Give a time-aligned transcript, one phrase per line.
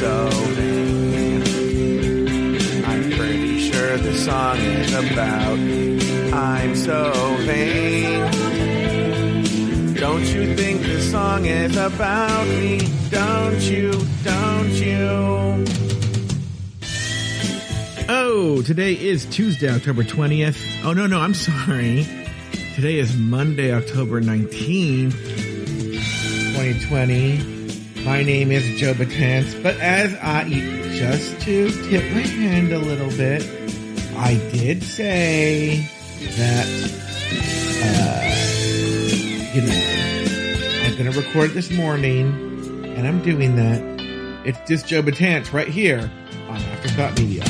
[0.00, 1.42] so vain.
[2.86, 5.58] I'm pretty sure the song is about
[6.32, 8.30] I'm so vain.
[9.94, 12.80] Don't you think the song is about me?
[13.10, 13.92] Don't you?
[14.24, 15.66] Don't you?
[18.08, 20.56] Oh, today is Tuesday, October 20th.
[20.82, 22.06] Oh, no, no, I'm sorry.
[22.74, 25.12] Today is Monday, October 19th,
[26.54, 27.59] 2020.
[28.04, 30.44] My name is Joe Betance, but as I,
[30.94, 33.42] just to tip my hand a little bit,
[34.16, 35.86] I did say
[36.36, 36.66] that,
[37.84, 42.28] uh, you know, I'm going to record this morning,
[42.96, 43.82] and I'm doing that.
[44.46, 46.10] It's just Joe Betance right here
[46.48, 47.44] on Afterthought Media.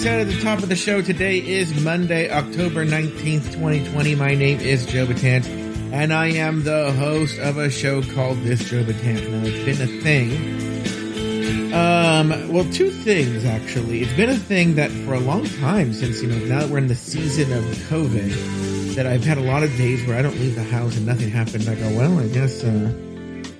[0.00, 4.14] Said at the top of the show, today is Monday, October 19th, 2020.
[4.14, 5.46] My name is Joe Betance,
[5.92, 9.30] and I am the host of a show called This Joe Betance.
[9.30, 11.74] Now, it's been a thing.
[11.74, 14.00] Um, well, two things, actually.
[14.00, 16.78] It's been a thing that for a long time, since, you know, now that we're
[16.78, 20.36] in the season of COVID, that I've had a lot of days where I don't
[20.36, 21.68] leave the house and nothing happened.
[21.68, 22.90] I go, well, I guess, uh,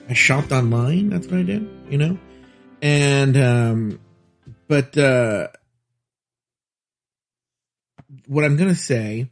[0.09, 1.11] I shopped online.
[1.11, 2.19] That's what I did, you know?
[2.81, 4.01] And, um,
[4.69, 5.49] but, uh,
[8.27, 9.31] what I'm going to say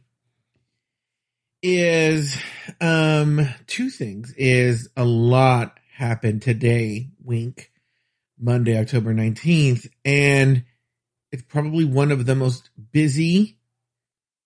[1.61, 2.37] is
[2.79, 7.71] um two things is a lot happened today wink
[8.39, 10.63] Monday October 19th and
[11.31, 13.57] it's probably one of the most busy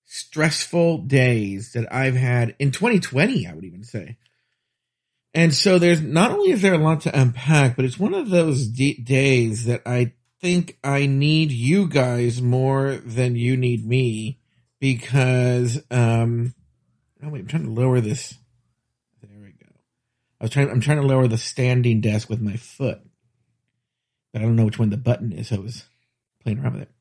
[0.06, 4.18] stressful days that I've had in 2020 I would even say.
[5.36, 8.32] And so there's not only is there a lot to unpack but it's one of
[8.32, 10.14] those d- days that I
[10.44, 14.40] think I need you guys more than you need me
[14.82, 16.54] because um
[17.24, 18.36] oh wait, I'm trying to lower this.
[19.22, 19.72] There we go.
[20.42, 23.00] I was trying I'm trying to lower the standing desk with my foot.
[24.34, 25.86] But I don't know which one the button is, so I was
[26.44, 26.92] playing around with it.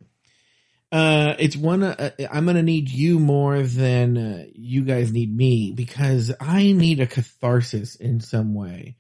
[0.93, 1.83] Uh, it's one.
[1.83, 7.01] Uh, I'm gonna need you more than uh, you guys need me because I need
[7.01, 8.99] a catharsis in some way.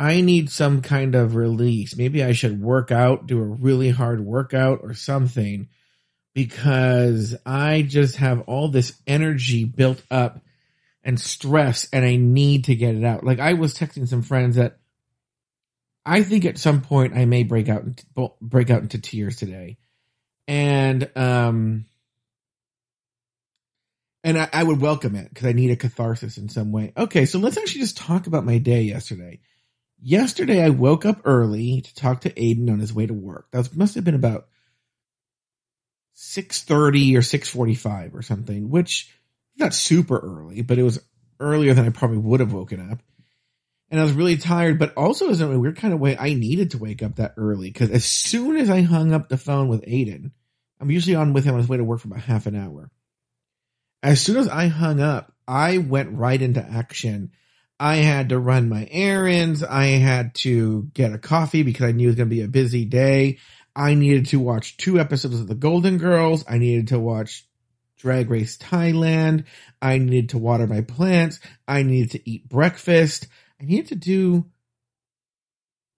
[0.00, 1.94] I need some kind of release.
[1.94, 5.68] Maybe I should work out, do a really hard workout or something
[6.32, 10.40] because I just have all this energy built up
[11.04, 13.24] and stress and I need to get it out.
[13.24, 14.78] Like I was texting some friends that
[16.06, 18.02] I think at some point I may break out
[18.40, 19.76] break out into tears today.
[20.48, 21.84] And um
[24.24, 26.94] and I, I would welcome it because I need a catharsis in some way.
[26.96, 29.40] Okay, so let's actually just talk about my day yesterday.
[30.02, 33.48] Yesterday I woke up early to talk to Aiden on his way to work.
[33.52, 34.48] That must have been about
[36.16, 39.12] 6.30 or 6.45 or something, which
[39.56, 41.02] not super early, but it was
[41.38, 43.00] earlier than I probably would have woken up.
[43.90, 46.70] And I was really tired, but also as a weird kind of way, I needed
[46.72, 49.82] to wake up that early because as soon as I hung up the phone with
[49.82, 50.30] Aiden,
[50.80, 52.90] I'm usually on with him on his way to work for about half an hour.
[54.02, 57.32] As soon as I hung up, I went right into action.
[57.82, 59.64] I had to run my errands.
[59.64, 62.48] I had to get a coffee because I knew it was going to be a
[62.48, 63.38] busy day.
[63.74, 66.44] I needed to watch two episodes of The Golden Girls.
[66.46, 67.48] I needed to watch
[67.96, 69.44] Drag Race Thailand.
[69.80, 71.40] I needed to water my plants.
[71.66, 73.28] I needed to eat breakfast.
[73.58, 74.44] I needed to do,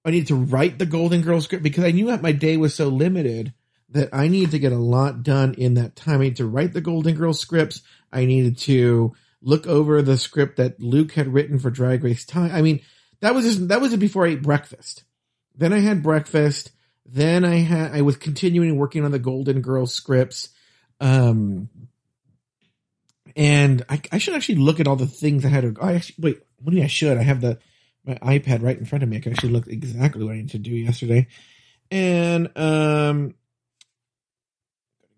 [0.04, 2.76] I needed to write the Golden Girls script because I knew that my day was
[2.76, 3.54] so limited
[3.88, 6.20] that I needed to get a lot done in that time.
[6.20, 7.82] I needed to write the Golden Girls scripts.
[8.12, 12.52] I needed to look over the script that Luke had written for Drag Race Time.
[12.52, 12.80] I mean,
[13.20, 15.04] that was just, that was before I ate breakfast.
[15.54, 16.72] Then I had breakfast.
[17.04, 20.50] Then I had I was continuing working on the Golden Girls scripts.
[21.00, 21.68] Um
[23.34, 26.16] and I, I should actually look at all the things I had to I actually
[26.18, 27.18] wait, what do I should?
[27.18, 27.58] I have the
[28.04, 29.16] my iPad right in front of me.
[29.16, 31.26] I can actually look exactly what I need to do yesterday.
[31.90, 33.34] And um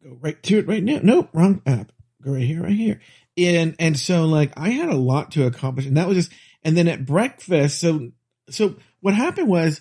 [0.02, 1.00] go right to it right now.
[1.02, 1.92] Nope, wrong app.
[2.22, 3.00] Go right here, right here.
[3.36, 6.32] And and so like I had a lot to accomplish, and that was just
[6.62, 8.12] and then at breakfast, so
[8.48, 9.80] so what happened was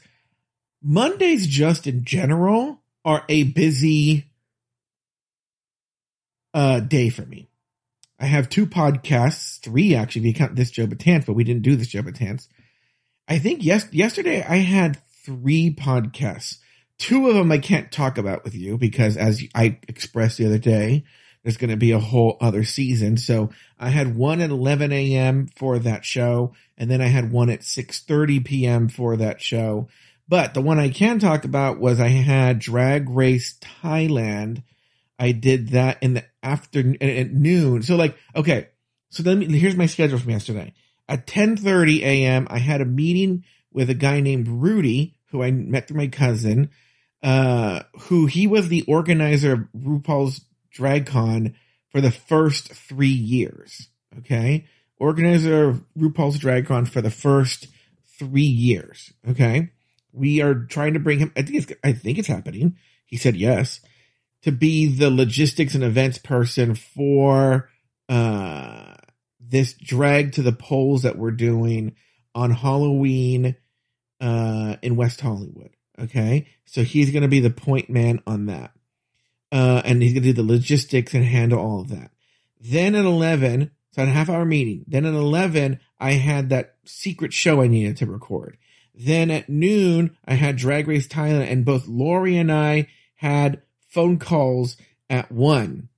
[0.81, 4.25] Mondays just in general are a busy
[6.53, 7.49] uh, day for me.
[8.19, 11.63] I have two podcasts, three actually, if you count this Joe Betance, but we didn't
[11.63, 12.47] do this Joe Betance.
[13.27, 16.57] I think yes, yesterday I had three podcasts.
[16.97, 20.57] Two of them I can't talk about with you because as I expressed the other
[20.57, 21.03] day,
[21.43, 23.17] there's going to be a whole other season.
[23.17, 25.47] So I had one at 11 a.m.
[25.55, 28.87] for that show, and then I had one at 6:30 p.m.
[28.87, 29.87] for that show.
[30.27, 34.63] But the one I can talk about was I had Drag Race Thailand.
[35.19, 37.83] I did that in the afternoon at noon.
[37.83, 38.69] So like, okay,
[39.09, 40.73] so then here's my schedule from yesterday.
[41.09, 45.87] At 10:30 a.m., I had a meeting with a guy named Rudy, who I met
[45.87, 46.69] through my cousin,
[47.21, 50.41] uh, who he was the organizer of RuPaul's
[50.73, 51.55] Drag Con
[51.89, 53.87] for the first three years.
[54.19, 54.65] Okay,
[54.97, 57.67] organizer of RuPaul's Drag Con for the first
[58.19, 59.13] three years.
[59.29, 59.71] Okay,
[60.11, 61.31] we are trying to bring him.
[61.35, 61.79] I think it's.
[61.83, 62.77] I think it's happening.
[63.05, 63.79] He said yes
[64.41, 67.69] to be the logistics and events person for
[68.09, 68.93] uh
[69.39, 71.95] this drag to the polls that we're doing
[72.35, 73.55] on Halloween
[74.19, 75.71] uh, in West Hollywood.
[75.99, 76.47] Okay.
[76.65, 78.71] So he's going to be the point man on that.
[79.53, 82.11] Uh, and he's going to do the logistics and handle all of that.
[82.59, 84.83] Then at 11, so at a half hour meeting.
[84.87, 88.57] Then at 11, I had that secret show I needed to record.
[88.95, 94.17] Then at noon, I had Drag Race Thailand and both Lori and I had phone
[94.17, 94.75] calls
[95.09, 95.89] at one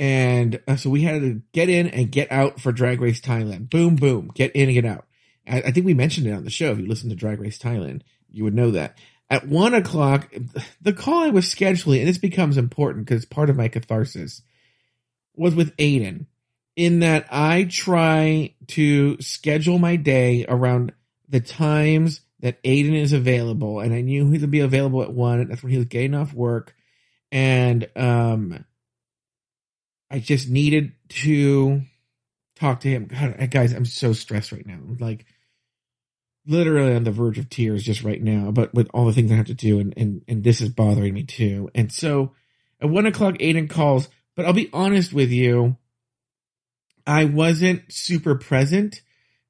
[0.00, 3.68] and uh, so we had to get in and get out for Drag Race Thailand.
[3.68, 5.04] Boom, boom, get in and get out.
[5.46, 6.72] I, I, think we mentioned it on the show.
[6.72, 8.00] If you listen to Drag Race Thailand,
[8.30, 8.96] you would know that.
[9.30, 10.34] At one o'clock,
[10.80, 14.42] the call I was scheduling, and this becomes important because it's part of my catharsis,
[15.36, 16.26] was with Aiden.
[16.76, 20.92] In that I try to schedule my day around
[21.28, 25.46] the times that Aiden is available, and I knew he would be available at one.
[25.48, 26.74] That's when he was getting off work,
[27.30, 28.64] and um
[30.10, 31.82] I just needed to
[32.56, 33.06] talk to him.
[33.06, 34.78] God, guys, I'm so stressed right now.
[34.98, 35.24] like
[36.46, 39.36] literally on the verge of tears just right now, but with all the things I
[39.36, 41.70] have to do, and and and this is bothering me too.
[41.74, 42.32] And so
[42.80, 45.76] at one o'clock, Aiden calls, but I'll be honest with you,
[47.06, 49.02] I wasn't super present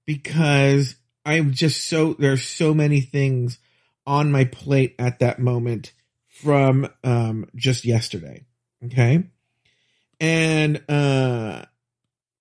[0.06, 3.58] because I'm just so there's so many things
[4.06, 5.92] on my plate at that moment
[6.28, 8.44] from um just yesterday.
[8.86, 9.24] Okay
[10.20, 11.64] and uh,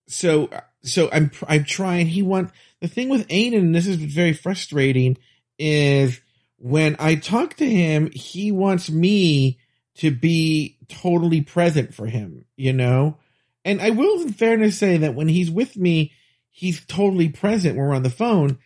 [0.07, 0.49] so
[0.83, 2.07] so I'm I'm trying.
[2.07, 5.17] He want the thing with Aiden, and this is very frustrating,
[5.57, 6.19] is
[6.57, 9.59] when I talk to him, he wants me
[9.95, 13.17] to be totally present for him, you know.
[13.65, 16.13] And I will, in fairness, say that when he's with me,
[16.49, 18.59] he's totally present when we're on the phone.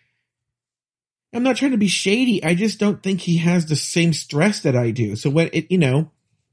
[1.34, 2.44] I'm not trying to be shady.
[2.44, 5.16] I just don't think he has the same stress that I do.
[5.16, 6.12] So when it, you know,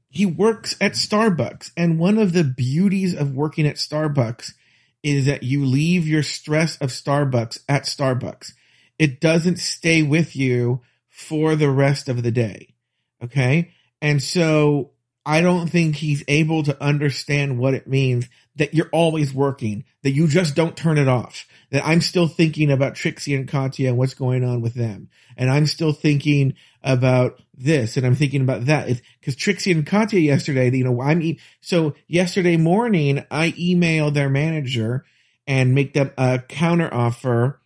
[0.09, 1.71] he works at Starbucks.
[1.77, 4.53] And one of the beauties of working at Starbucks
[5.03, 8.53] is that you leave your stress of Starbucks at Starbucks.
[8.99, 12.75] It doesn't stay with you for the rest of the day.
[13.23, 13.71] Okay.
[14.01, 14.91] And so
[15.25, 20.11] I don't think he's able to understand what it means that you're always working, that
[20.11, 23.97] you just don't turn it off, that I'm still thinking about Trixie and Katya and
[23.97, 25.09] what's going on with them.
[25.37, 29.01] And I'm still thinking about this and I'm thinking about that.
[29.19, 34.29] Because Trixie and Katya yesterday, you know, I'm, e- so yesterday morning, I emailed their
[34.29, 35.05] manager
[35.47, 37.61] and make them a counter offer,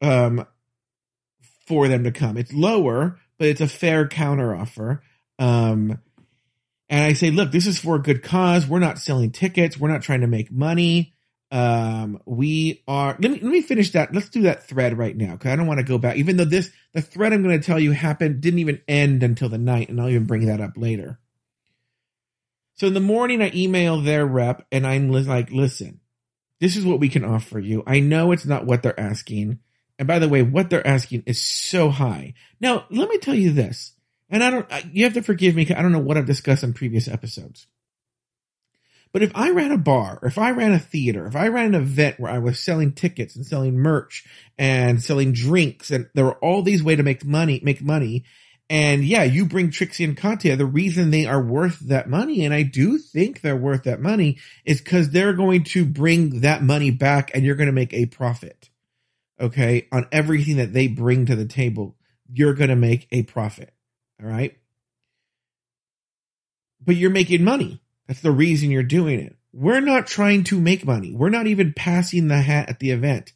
[0.00, 0.46] um,
[1.66, 2.36] for them to come.
[2.36, 5.02] It's lower, but it's a fair counter offer.
[5.38, 6.00] Um,
[6.90, 8.66] and I say, look, this is for a good cause.
[8.66, 9.78] We're not selling tickets.
[9.78, 11.14] We're not trying to make money.
[11.52, 14.12] Um, we are, let me, let me finish that.
[14.12, 15.36] Let's do that thread right now.
[15.36, 17.64] Cause I don't want to go back, even though this, the thread I'm going to
[17.64, 19.88] tell you happened, didn't even end until the night.
[19.88, 21.20] And I'll even bring that up later.
[22.74, 26.00] So in the morning, I email their rep and I'm like, listen,
[26.58, 27.84] this is what we can offer you.
[27.86, 29.60] I know it's not what they're asking.
[29.96, 32.34] And by the way, what they're asking is so high.
[32.60, 33.92] Now, let me tell you this.
[34.30, 35.62] And I don't, you have to forgive me.
[35.62, 37.66] Because I don't know what I've discussed in previous episodes.
[39.12, 41.82] But if I ran a bar, if I ran a theater, if I ran an
[41.82, 44.24] event where I was selling tickets and selling merch
[44.56, 48.24] and selling drinks and there were all these ways to make money, make money.
[48.68, 50.54] And yeah, you bring Trixie and Katya.
[50.54, 54.38] The reason they are worth that money, and I do think they're worth that money,
[54.64, 58.06] is because they're going to bring that money back and you're going to make a
[58.06, 58.70] profit.
[59.40, 59.88] Okay.
[59.90, 61.96] On everything that they bring to the table,
[62.32, 63.74] you're going to make a profit.
[64.22, 64.56] All right.
[66.84, 67.80] But you're making money.
[68.06, 69.36] That's the reason you're doing it.
[69.52, 71.12] We're not trying to make money.
[71.14, 73.32] We're not even passing the hat at the event.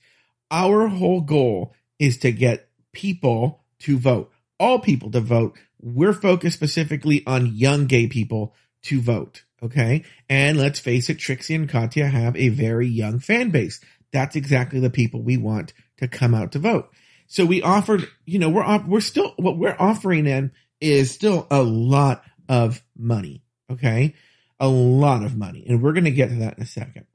[0.50, 5.56] Our whole goal is to get people to vote, all people to vote.
[5.80, 9.44] We're focused specifically on young gay people to vote.
[9.62, 10.04] Okay.
[10.28, 13.80] And let's face it, Trixie and Katya have a very young fan base.
[14.12, 16.90] That's exactly the people we want to come out to vote.
[17.26, 20.52] So we offered, you know, we're, we're still, what we're offering them
[20.84, 23.42] is still a lot of money.
[23.70, 24.14] Okay.
[24.60, 25.64] a lot of money.
[25.68, 27.06] And we're going to get to that in a second.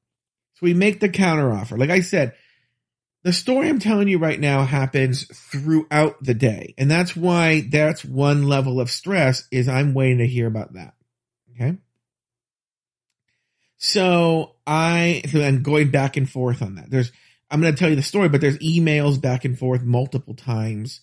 [0.56, 1.78] So we make the counteroffer.
[1.78, 2.36] Like I said,
[3.24, 6.74] the story I'm telling you right now happens throughout the day.
[6.78, 10.94] And that's why that's one level of stress is I'm waiting to hear about that.
[11.56, 11.78] Okay.
[13.78, 16.90] So I, so I'm going back and forth on that.
[16.90, 17.12] There's,
[17.50, 21.00] I'm going to tell you the story, but there's emails back and forth multiple times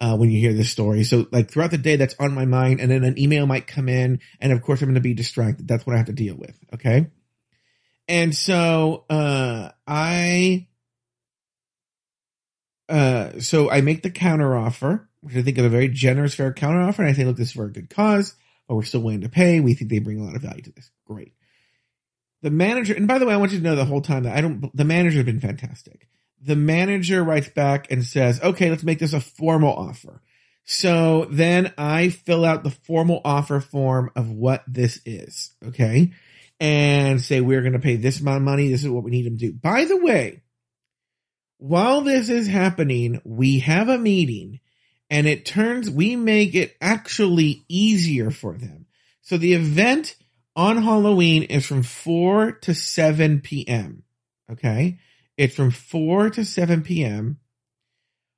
[0.00, 1.04] uh, when you hear this story.
[1.04, 2.80] So like throughout the day, that's on my mind.
[2.80, 4.20] And then an email might come in.
[4.40, 5.68] And of course, I'm going to be distracted.
[5.68, 6.58] That's what I have to deal with.
[6.74, 7.08] Okay.
[8.08, 10.66] And so, uh, I,
[12.88, 16.52] uh, so I make the counter offer, which I think is a very generous, fair
[16.52, 17.02] counter offer.
[17.02, 18.34] And I think, look, this is for a good cause,
[18.66, 19.60] but we're still willing to pay.
[19.60, 20.90] We think they bring a lot of value to this.
[21.06, 21.34] Great.
[22.42, 24.36] The manager, and by the way, I want you to know the whole time that
[24.36, 26.08] I don't, the manager has been fantastic
[26.42, 30.22] the manager writes back and says, okay, let's make this a formal offer.
[30.64, 35.52] So then I fill out the formal offer form of what this is.
[35.66, 36.12] Okay.
[36.58, 38.68] And say, we're going to pay this amount of money.
[38.68, 39.52] This is what we need them to do.
[39.52, 40.42] By the way,
[41.58, 44.60] while this is happening, we have a meeting
[45.10, 48.86] and it turns, we make it actually easier for them.
[49.22, 50.14] So the event
[50.54, 54.04] on Halloween is from 4 to 7 p.m.
[54.50, 54.98] Okay.
[55.40, 57.38] It's from 4 to 7 p.m.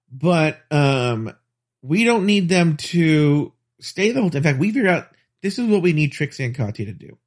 [0.09, 1.35] But um,
[1.82, 4.37] we don't need them to stay the whole time.
[4.37, 5.09] In fact, we figured out
[5.42, 7.18] this is what we need Trixie and Katya to do.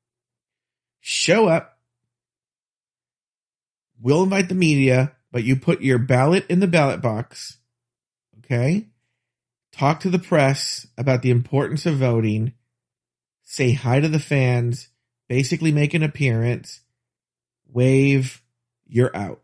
[1.01, 1.77] Show up.
[4.00, 7.58] We'll invite the media, but you put your ballot in the ballot box.
[8.38, 8.88] Okay.
[9.74, 12.53] Talk to the press about the importance of voting.
[13.44, 14.88] Say hi to the fans.
[15.27, 16.79] Basically make an appearance.
[17.67, 18.41] Wave.
[18.88, 19.41] You're out.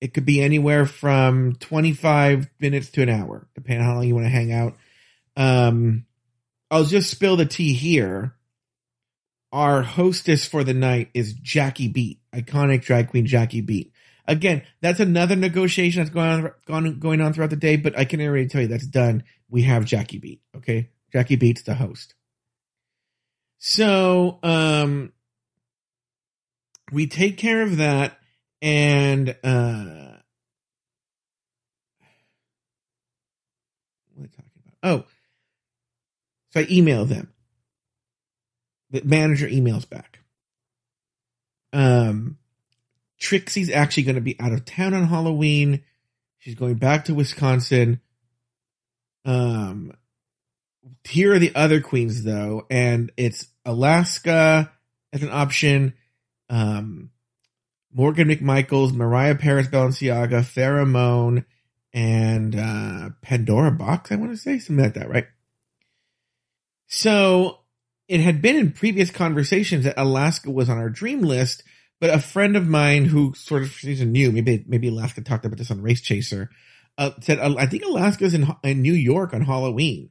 [0.00, 4.14] It could be anywhere from 25 minutes to an hour, depending on how long you
[4.14, 4.74] want to hang out.
[5.36, 6.04] Um,
[6.70, 8.34] I'll just spill the tea here.
[9.52, 13.92] Our hostess for the night is Jackie Beat, iconic drag queen Jackie Beat.
[14.26, 18.20] Again, that's another negotiation that's going on, going on throughout the day, but I can
[18.20, 19.22] already tell you that's done.
[19.48, 20.42] We have Jackie Beat.
[20.56, 20.90] Okay.
[21.12, 22.14] Jackie Beat's the host.
[23.58, 25.12] So, um,
[26.92, 28.18] we take care of that
[28.62, 30.16] and uh
[34.14, 34.74] what are they talking about?
[34.82, 35.04] Oh,
[36.50, 37.32] so I email them.
[38.90, 40.20] The manager emails back.
[41.72, 42.38] Um,
[43.18, 45.82] Trixie's actually going to be out of town on Halloween.
[46.38, 48.00] She's going back to Wisconsin.
[49.24, 49.92] Um,
[51.04, 54.72] here are the other queens though, and it's Alaska
[55.12, 55.94] as an option.
[56.48, 57.10] Um,
[57.96, 61.46] Morgan McMichaels, Mariah Paris Balenciaga, Pheromone,
[61.94, 65.26] and uh, Pandora Boxx, I want to say, something like that, right?
[66.88, 67.60] So
[68.06, 71.62] it had been in previous conversations that Alaska was on our dream list,
[71.98, 75.56] but a friend of mine who sort of she's new, maybe maybe Alaska talked about
[75.56, 76.50] this on Race Chaser,
[76.98, 80.10] uh, said I think Alaska's in in New York on Halloween.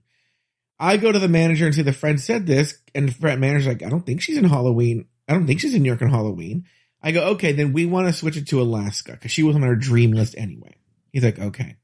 [0.80, 3.84] I go to the manager and say the friend said this, and the manager's like,
[3.84, 5.06] I don't think she's in Halloween.
[5.30, 6.66] I don't think she's in New York on Halloween.
[7.06, 9.64] I go, okay, then we want to switch it to Alaska because she was on
[9.64, 10.76] our dream list anyway.
[11.14, 11.78] He's like, okay.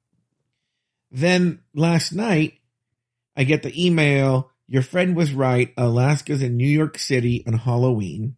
[1.12, 2.56] Then last night,
[3.38, 4.50] I get the email.
[4.68, 5.72] Your friend was right.
[5.78, 8.36] Alaska's in New York City on Halloween.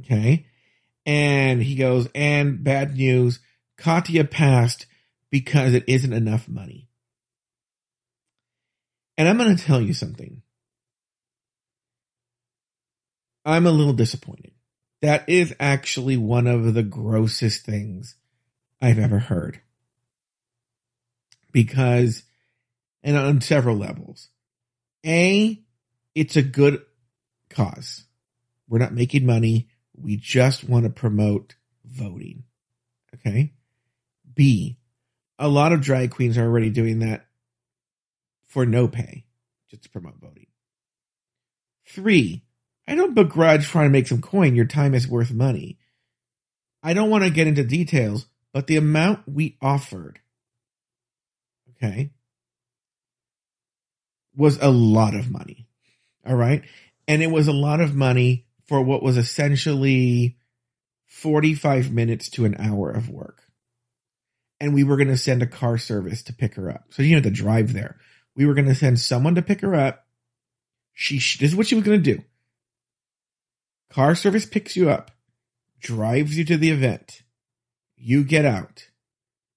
[0.00, 0.46] Okay.
[1.06, 3.40] And he goes, and bad news,
[3.78, 4.84] Katya passed
[5.30, 6.90] because it isn't enough money.
[9.16, 10.42] And I'm going to tell you something.
[13.46, 14.53] I'm a little disappointed
[15.04, 18.16] that is actually one of the grossest things
[18.80, 19.60] I've ever heard.
[21.52, 22.22] Because,
[23.02, 24.30] and on several levels.
[25.04, 25.62] A,
[26.14, 26.80] it's a good
[27.50, 28.04] cause.
[28.66, 29.68] We're not making money.
[29.94, 32.44] We just want to promote voting.
[33.14, 33.52] Okay.
[34.34, 34.78] B,
[35.38, 37.26] a lot of drag queens are already doing that
[38.46, 39.26] for no pay,
[39.68, 40.46] just to promote voting.
[41.84, 42.43] Three,
[42.86, 44.54] I don't begrudge trying to make some coin.
[44.54, 45.78] Your time is worth money.
[46.82, 50.20] I don't want to get into details, but the amount we offered,
[51.70, 52.10] okay,
[54.36, 55.66] was a lot of money.
[56.26, 56.62] All right.
[57.08, 60.36] And it was a lot of money for what was essentially
[61.06, 63.42] 45 minutes to an hour of work.
[64.60, 66.86] And we were going to send a car service to pick her up.
[66.90, 67.98] So you had to drive there.
[68.36, 70.06] We were going to send someone to pick her up.
[70.92, 72.22] She, this is what she was going to do.
[73.94, 75.12] Car service picks you up,
[75.78, 77.22] drives you to the event.
[77.96, 78.88] You get out.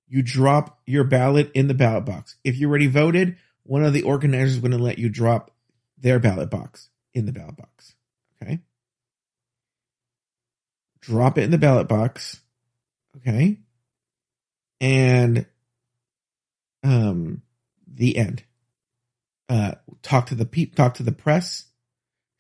[0.08, 2.36] You drop your ballot in the ballot box.
[2.44, 5.50] If you already voted, one of the organizers is going to let you drop
[5.98, 7.96] their ballot box in the ballot box.
[8.39, 8.60] Okay.
[11.01, 12.39] Drop it in the ballot box.
[13.17, 13.58] Okay.
[14.79, 15.48] And
[16.84, 17.41] um
[17.91, 18.44] the end.
[19.50, 21.65] Uh talk to the peep talk to the press.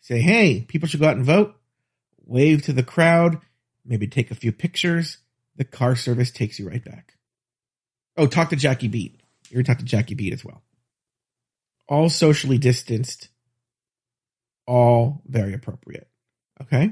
[0.01, 1.55] Say, hey, people should go out and vote.
[2.27, 3.39] Wave to the crowd,
[3.85, 5.17] maybe take a few pictures.
[5.55, 7.15] The car service takes you right back.
[8.17, 9.21] Oh, talk to Jackie Beat.
[9.49, 10.61] You can talk to Jackie Beat as well.
[11.87, 13.29] All socially distanced,
[14.65, 16.09] all very appropriate.
[16.61, 16.91] Okay.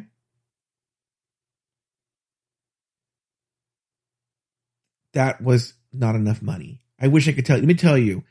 [5.14, 6.82] That was not enough money.
[7.00, 7.64] I wish I could tell you.
[7.64, 8.24] Let me tell you,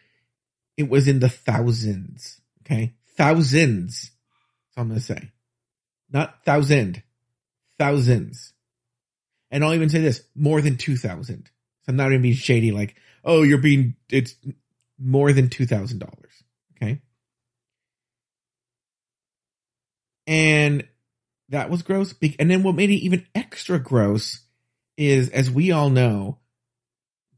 [0.77, 2.41] it was in the thousands.
[2.63, 2.95] Okay.
[3.17, 4.11] Thousands.
[4.77, 5.31] All I'm going to say.
[6.15, 7.03] Not thousand,
[7.77, 8.53] thousands.
[9.51, 11.51] And I'll even say this more than 2,000.
[11.83, 12.95] So I'm not even being shady like,
[13.25, 14.37] oh, you're being, it's
[14.99, 16.09] more than $2,000.
[16.77, 17.03] Okay.
[20.29, 20.87] And
[21.49, 22.15] that was gross.
[22.39, 24.41] And then what made it even extra gross
[24.97, 26.39] is, as we all know,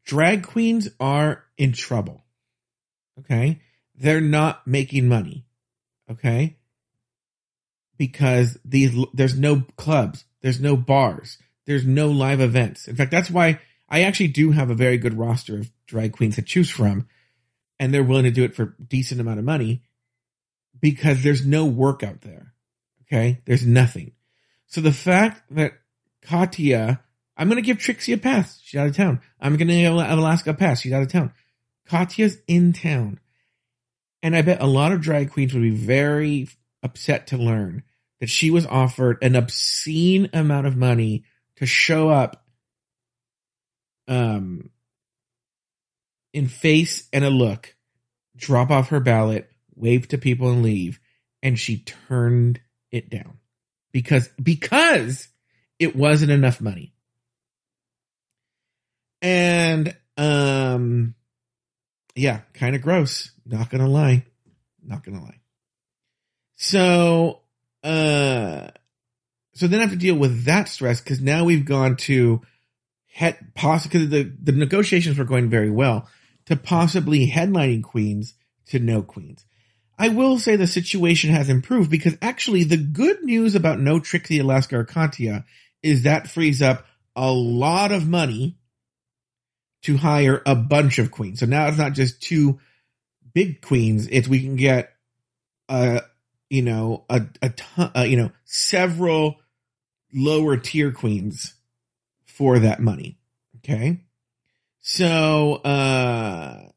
[0.05, 2.25] drag queens are in trouble.
[3.21, 3.63] Okay.
[3.95, 5.47] They're not making money.
[6.11, 6.59] Okay.
[7.99, 12.89] Because these, there's no clubs, there's no bars, there's no live events.
[12.89, 16.37] In fact, that's why I actually do have a very good roster of drag queens
[16.37, 17.09] to choose from,
[17.79, 19.83] and they're willing to do it for decent amount of money
[20.81, 22.53] because there's no work out there.
[23.03, 23.41] Okay.
[23.45, 24.13] There's nothing.
[24.67, 25.75] So the fact that
[26.23, 27.01] Katya,
[27.37, 28.61] I'm going to give Trixie a pass.
[28.63, 29.21] She's out of town.
[29.41, 30.81] I'm going to give Alaska a pass.
[30.81, 31.33] She's out of town.
[31.87, 33.21] Katya's in town.
[34.23, 36.49] And I bet a lot of drag queens would be very
[36.83, 37.83] upset to learn
[38.21, 41.25] that she was offered an obscene amount of money
[41.57, 42.45] to show up
[44.09, 44.71] um
[46.33, 47.75] in face and a look,
[48.37, 51.01] drop off her ballot, wave to people and leave,
[51.43, 53.39] and she turned it down
[53.93, 55.29] because because
[55.79, 56.93] it wasn't enough money.
[59.23, 61.15] And um
[62.15, 64.25] yeah, kind of gross, not going to lie.
[64.83, 65.41] Not going to lie.
[66.57, 67.43] So
[67.85, 68.69] uh
[69.55, 72.43] so then I have to deal with that stress because now we've gone to
[73.07, 76.09] head possibly the the negotiations were going very well
[76.47, 78.35] to possibly headlining queens
[78.67, 79.45] to no queens.
[79.99, 84.41] I will say the situation has improved because actually the good news about no Trixie
[84.41, 85.45] Alaska or Katya
[85.83, 88.59] is that frees up a lot of money
[89.83, 91.41] to hire a bunch of queens.
[91.41, 92.61] So now it's not just two
[93.33, 94.93] big queens; it's we can get
[95.69, 96.03] a
[96.51, 99.37] you know a a ton, uh, you know several
[100.15, 101.55] lower tier queens
[102.25, 103.19] for that money.
[103.59, 104.01] Okay,
[104.81, 106.69] so uh,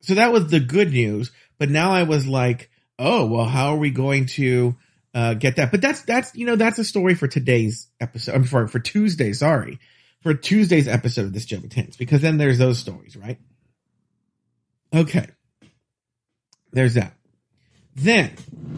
[0.00, 1.32] so that was the good news.
[1.58, 4.76] But now I was like, oh well, how are we going to
[5.14, 5.70] uh, get that?
[5.70, 8.34] But that's that's you know that's a story for today's episode.
[8.34, 9.32] I'm sorry for Tuesday.
[9.32, 9.80] Sorry
[10.22, 13.38] for Tuesday's episode of this Joe Tens because then there's those stories, right?
[14.94, 15.26] Okay,
[16.72, 17.15] there's that.
[17.96, 18.36] Then,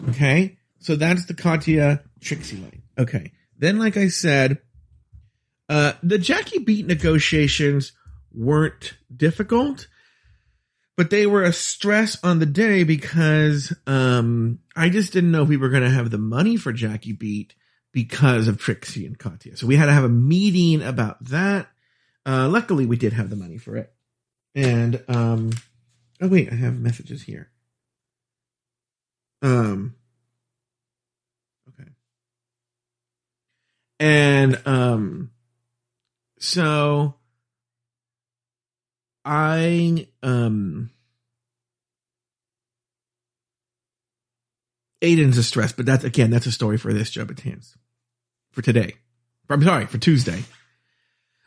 [0.09, 2.81] okay, so that's the Katya Trixie line.
[2.97, 4.59] Okay, then like I said,
[5.69, 7.91] uh, the Jackie Beat negotiations
[8.33, 9.87] weren't difficult
[10.99, 15.47] but they were a stress on the day because um, I just didn't know if
[15.47, 17.55] we were going to have the money for Jackie Beat
[17.93, 19.55] because of Trixie and Katya.
[19.55, 21.69] So we had to have a meeting about that.
[22.25, 23.93] Uh, luckily, we did have the money for it.
[24.53, 25.51] And um,
[26.21, 27.49] oh wait, I have messages here.
[29.41, 29.95] Um,
[31.69, 31.89] okay.
[33.99, 35.31] And um,
[36.39, 37.15] so
[39.23, 40.89] I um
[45.01, 47.77] Aiden's a stress, but that's again that's a story for this job at hands
[48.51, 48.95] for today.
[49.49, 50.43] I'm sorry for Tuesday.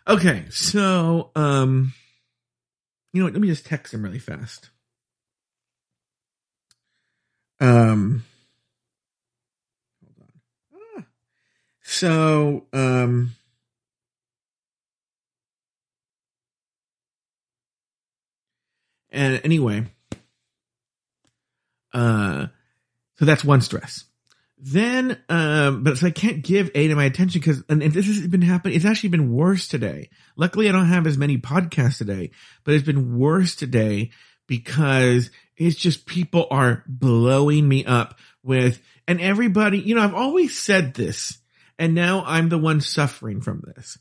[0.08, 1.92] Okay, so um,
[3.12, 3.34] you know what?
[3.34, 4.70] Let me just text him really fast.
[7.62, 8.24] Um,
[10.02, 10.96] hold on.
[10.98, 11.04] Ah.
[11.82, 13.36] So um.
[19.14, 19.84] And anyway,
[21.92, 22.46] uh,
[23.16, 24.04] so that's one stress.
[24.58, 28.06] Then, um, but so I can't give A to my attention because, and, and this
[28.06, 28.74] has been happening.
[28.76, 30.08] It's actually been worse today.
[30.36, 32.30] Luckily, I don't have as many podcasts today,
[32.64, 34.12] but it's been worse today
[34.46, 35.30] because
[35.66, 40.94] it's just people are blowing me up with, and everybody, you know, I've always said
[40.94, 41.38] this,
[41.78, 43.98] and now I'm the one suffering from this.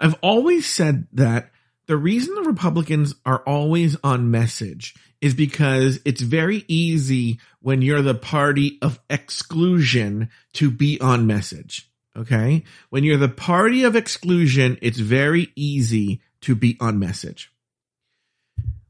[0.00, 1.50] I've always said that
[1.86, 8.02] the reason the Republicans are always on message is because it's very easy when you're
[8.02, 11.90] the party of exclusion to be on message.
[12.16, 12.64] Okay.
[12.90, 17.50] When you're the party of exclusion, it's very easy to be on message.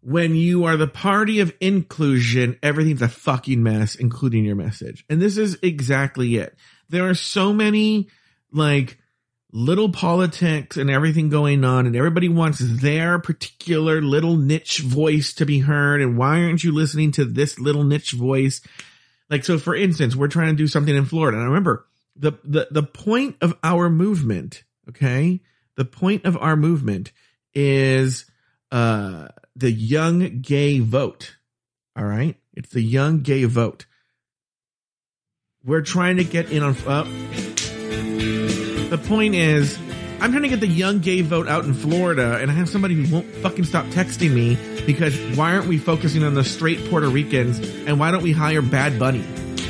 [0.07, 5.03] When you are the party of inclusion, everything's a fucking mess, including your message.
[5.09, 6.55] And this is exactly it.
[6.90, 8.09] There are so many
[8.53, 8.99] like
[9.51, 15.47] little politics and everything going on and everybody wants their particular little niche voice to
[15.47, 16.03] be heard.
[16.03, 18.61] And why aren't you listening to this little niche voice?
[19.31, 21.38] Like, so for instance, we're trying to do something in Florida.
[21.38, 25.40] And I remember the, the, the point of our movement, okay?
[25.77, 27.11] The point of our movement
[27.55, 28.27] is,
[28.75, 31.37] uh, the young gay vote.
[31.97, 32.37] All right.
[32.55, 33.87] It's the young gay vote.
[35.65, 37.05] We're trying to get in on, uh,
[38.91, 39.79] the point is,
[40.21, 42.95] I'm trying to get the young gay vote out in Florida, and I have somebody
[42.95, 47.09] who won't fucking stop texting me because why aren't we focusing on the straight Puerto
[47.09, 49.25] Ricans and why don't we hire Bad Bunny?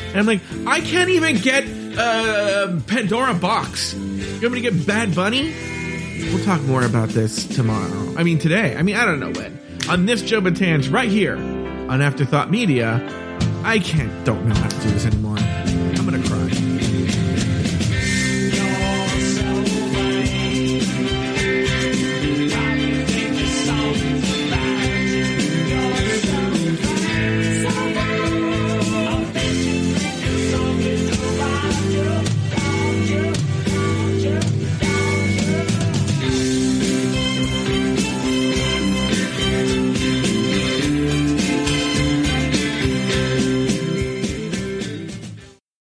[0.09, 1.64] And I'm like, I can't even get
[1.99, 3.95] uh, Pandora Boxx.
[3.95, 5.74] You want me to get Bad Bunny?
[6.16, 8.14] We'll talk more about this tomorrow.
[8.16, 8.77] I mean, today.
[8.77, 9.59] I mean, I don't know when.
[9.88, 13.00] On this Joe Betance right here on Afterthought Media.
[13.64, 15.34] I can't, don't know how to do this anymore.